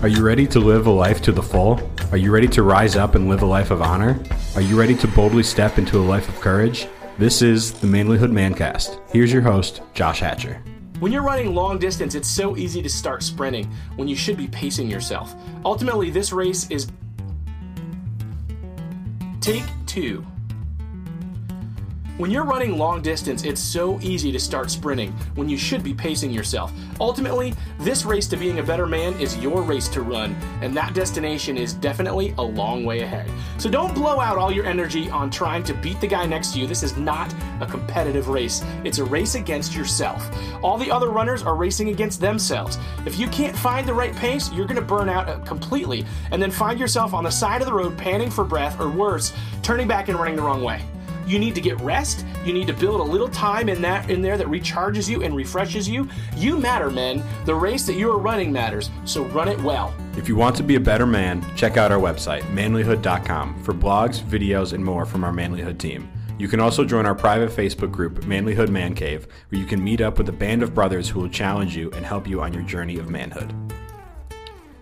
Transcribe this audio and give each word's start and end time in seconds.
Are 0.00 0.06
you 0.06 0.24
ready 0.24 0.46
to 0.46 0.60
live 0.60 0.86
a 0.86 0.92
life 0.92 1.20
to 1.22 1.32
the 1.32 1.42
full? 1.42 1.80
Are 2.12 2.16
you 2.16 2.30
ready 2.30 2.46
to 2.46 2.62
rise 2.62 2.94
up 2.94 3.16
and 3.16 3.28
live 3.28 3.42
a 3.42 3.46
life 3.46 3.72
of 3.72 3.82
honor? 3.82 4.22
Are 4.54 4.60
you 4.60 4.78
ready 4.78 4.94
to 4.94 5.08
boldly 5.08 5.42
step 5.42 5.76
into 5.76 5.98
a 5.98 6.06
life 6.06 6.28
of 6.28 6.40
courage? 6.40 6.86
This 7.18 7.42
is 7.42 7.72
the 7.72 7.88
Manlyhood 7.88 8.30
Mancast. 8.30 9.00
Here's 9.10 9.32
your 9.32 9.42
host, 9.42 9.82
Josh 9.94 10.20
Hatcher. 10.20 10.62
When 11.00 11.10
you're 11.10 11.24
running 11.24 11.52
long 11.52 11.80
distance, 11.80 12.14
it's 12.14 12.28
so 12.28 12.56
easy 12.56 12.80
to 12.80 12.88
start 12.88 13.24
sprinting 13.24 13.74
when 13.96 14.06
you 14.06 14.14
should 14.14 14.36
be 14.36 14.46
pacing 14.46 14.88
yourself. 14.88 15.34
Ultimately, 15.64 16.10
this 16.10 16.32
race 16.32 16.70
is. 16.70 16.86
Take 19.40 19.64
two. 19.86 20.24
When 22.18 22.32
you're 22.32 22.44
running 22.44 22.76
long 22.76 23.00
distance, 23.00 23.44
it's 23.44 23.60
so 23.60 24.00
easy 24.00 24.32
to 24.32 24.40
start 24.40 24.72
sprinting 24.72 25.12
when 25.36 25.48
you 25.48 25.56
should 25.56 25.84
be 25.84 25.94
pacing 25.94 26.32
yourself. 26.32 26.72
Ultimately, 26.98 27.54
this 27.78 28.04
race 28.04 28.26
to 28.26 28.36
being 28.36 28.58
a 28.58 28.62
better 28.62 28.88
man 28.88 29.14
is 29.20 29.36
your 29.36 29.62
race 29.62 29.86
to 29.90 30.02
run, 30.02 30.34
and 30.60 30.76
that 30.76 30.94
destination 30.94 31.56
is 31.56 31.74
definitely 31.74 32.34
a 32.38 32.42
long 32.42 32.84
way 32.84 33.02
ahead. 33.02 33.30
So 33.56 33.70
don't 33.70 33.94
blow 33.94 34.18
out 34.18 34.36
all 34.36 34.50
your 34.50 34.66
energy 34.66 35.08
on 35.08 35.30
trying 35.30 35.62
to 35.62 35.74
beat 35.74 36.00
the 36.00 36.08
guy 36.08 36.26
next 36.26 36.54
to 36.54 36.58
you. 36.58 36.66
This 36.66 36.82
is 36.82 36.96
not 36.96 37.32
a 37.60 37.66
competitive 37.66 38.26
race, 38.26 38.64
it's 38.82 38.98
a 38.98 39.04
race 39.04 39.36
against 39.36 39.76
yourself. 39.76 40.28
All 40.60 40.76
the 40.76 40.90
other 40.90 41.10
runners 41.10 41.44
are 41.44 41.54
racing 41.54 41.90
against 41.90 42.20
themselves. 42.20 42.78
If 43.06 43.16
you 43.16 43.28
can't 43.28 43.56
find 43.56 43.86
the 43.86 43.94
right 43.94 44.14
pace, 44.16 44.50
you're 44.52 44.66
going 44.66 44.74
to 44.74 44.82
burn 44.82 45.08
out 45.08 45.28
uh, 45.28 45.38
completely 45.44 46.04
and 46.32 46.42
then 46.42 46.50
find 46.50 46.80
yourself 46.80 47.14
on 47.14 47.22
the 47.22 47.30
side 47.30 47.62
of 47.62 47.68
the 47.68 47.74
road 47.74 47.96
panting 47.96 48.32
for 48.32 48.42
breath, 48.42 48.80
or 48.80 48.90
worse, 48.90 49.32
turning 49.62 49.86
back 49.86 50.08
and 50.08 50.18
running 50.18 50.34
the 50.34 50.42
wrong 50.42 50.64
way. 50.64 50.82
You 51.28 51.38
need 51.38 51.54
to 51.56 51.60
get 51.60 51.78
rest. 51.82 52.24
You 52.44 52.54
need 52.54 52.66
to 52.68 52.72
build 52.72 53.00
a 53.00 53.04
little 53.04 53.28
time 53.28 53.68
in 53.68 53.82
that 53.82 54.08
in 54.08 54.22
there 54.22 54.38
that 54.38 54.46
recharges 54.46 55.08
you 55.08 55.22
and 55.22 55.36
refreshes 55.36 55.86
you. 55.86 56.08
You 56.36 56.56
matter, 56.56 56.90
men. 56.90 57.22
The 57.44 57.54
race 57.54 57.84
that 57.86 57.94
you 57.94 58.10
are 58.10 58.18
running 58.18 58.50
matters, 58.50 58.90
so 59.04 59.24
run 59.26 59.48
it 59.48 59.60
well. 59.60 59.94
If 60.16 60.26
you 60.26 60.36
want 60.36 60.56
to 60.56 60.62
be 60.62 60.76
a 60.76 60.80
better 60.80 61.06
man, 61.06 61.44
check 61.54 61.76
out 61.76 61.92
our 61.92 62.00
website, 62.00 62.42
manlyhood.com, 62.54 63.62
for 63.62 63.74
blogs, 63.74 64.22
videos, 64.22 64.72
and 64.72 64.82
more 64.82 65.04
from 65.04 65.22
our 65.22 65.32
Manlyhood 65.32 65.78
team. 65.78 66.10
You 66.38 66.48
can 66.48 66.60
also 66.60 66.84
join 66.84 67.04
our 67.04 67.14
private 67.14 67.50
Facebook 67.50 67.92
group, 67.92 68.20
Manlyhood 68.24 68.70
Man 68.70 68.94
Cave, 68.94 69.26
where 69.50 69.60
you 69.60 69.66
can 69.66 69.84
meet 69.84 70.00
up 70.00 70.16
with 70.16 70.28
a 70.28 70.32
band 70.32 70.62
of 70.62 70.74
brothers 70.74 71.08
who 71.08 71.20
will 71.20 71.28
challenge 71.28 71.76
you 71.76 71.90
and 71.90 72.06
help 72.06 72.26
you 72.26 72.40
on 72.40 72.54
your 72.54 72.62
journey 72.62 72.96
of 72.98 73.10
manhood. 73.10 73.52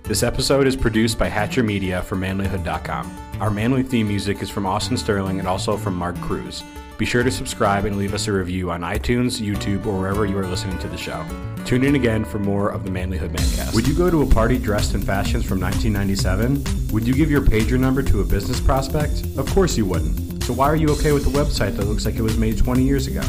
This 0.06 0.22
episode 0.22 0.68
is 0.68 0.76
produced 0.76 1.18
by 1.18 1.26
Hatcher 1.26 1.64
Media 1.64 2.00
for 2.00 2.14
manlyhood.com. 2.14 3.40
Our 3.40 3.50
manly 3.50 3.82
theme 3.82 4.06
music 4.06 4.40
is 4.40 4.48
from 4.48 4.64
Austin 4.64 4.96
Sterling 4.96 5.40
and 5.40 5.48
also 5.48 5.76
from 5.76 5.96
Mark 5.96 6.14
Cruz. 6.20 6.62
Be 6.96 7.04
sure 7.04 7.24
to 7.24 7.30
subscribe 7.32 7.86
and 7.86 7.98
leave 7.98 8.14
us 8.14 8.28
a 8.28 8.32
review 8.32 8.70
on 8.70 8.82
iTunes, 8.82 9.42
YouTube, 9.42 9.84
or 9.84 9.98
wherever 9.98 10.24
you 10.24 10.38
are 10.38 10.46
listening 10.46 10.78
to 10.78 10.86
the 10.86 10.96
show. 10.96 11.26
Tune 11.64 11.82
in 11.82 11.96
again 11.96 12.24
for 12.24 12.38
more 12.38 12.68
of 12.70 12.84
the 12.84 12.90
Manlyhood 12.90 13.30
Mancast. 13.30 13.74
Would 13.74 13.88
you 13.88 13.94
go 13.94 14.08
to 14.08 14.22
a 14.22 14.26
party 14.26 14.58
dressed 14.58 14.94
in 14.94 15.02
fashions 15.02 15.44
from 15.44 15.58
1997? 15.60 16.92
Would 16.92 17.04
you 17.04 17.12
give 17.12 17.28
your 17.28 17.40
pager 17.40 17.76
number 17.76 18.00
to 18.04 18.20
a 18.20 18.24
business 18.24 18.60
prospect? 18.60 19.24
Of 19.36 19.50
course 19.50 19.76
you 19.76 19.86
wouldn't. 19.86 20.44
So 20.44 20.52
why 20.52 20.66
are 20.66 20.76
you 20.76 20.88
okay 20.90 21.10
with 21.10 21.26
a 21.26 21.30
website 21.30 21.76
that 21.78 21.86
looks 21.86 22.06
like 22.06 22.14
it 22.14 22.22
was 22.22 22.38
made 22.38 22.58
20 22.58 22.84
years 22.84 23.08
ago? 23.08 23.22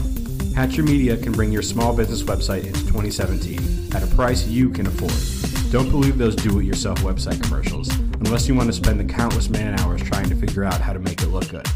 Hatcher 0.53 0.83
Media 0.83 1.17
can 1.17 1.31
bring 1.31 1.52
your 1.52 1.64
small 1.64 1.95
business 1.95 2.22
website 2.22 2.67
into 2.67 2.81
2017 2.81 3.95
at 3.95 4.03
a 4.03 4.16
price 4.16 4.45
you 4.45 4.70
can 4.70 4.86
afford. 4.86 5.56
Don't 5.70 5.90
believe 5.90 6.18
those 6.18 6.36
do 6.36 6.60
it 6.60 6.64
yourself 6.64 7.00
website 7.00 7.44
commercials, 7.44 7.90
unless 7.96 8.48
you 8.48 8.56
want 8.56 8.68
to 8.68 8.73
spend 8.73 9.00
the 9.00 9.14
countless 9.14 9.50
man 9.50 9.78
hours 9.82 10.02
trying 10.02 10.30
to 10.30 10.36
figure 10.36 10.64
out 10.64 10.80
how 10.80 10.94
to 10.94 11.00
make 11.00 11.22
it 11.22 11.28
look 11.28 11.50
good. 11.50 11.68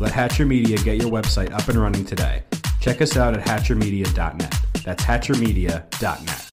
Let 0.00 0.12
Hatcher 0.12 0.44
Media 0.44 0.76
get 0.78 1.00
your 1.00 1.10
website 1.10 1.52
up 1.52 1.68
and 1.68 1.78
running 1.78 2.04
today. 2.04 2.42
Check 2.80 3.00
us 3.00 3.16
out 3.16 3.34
at 3.34 3.46
hatchermedia.net. 3.46 4.54
That's 4.84 5.04
hatchermedia.net. 5.04 6.47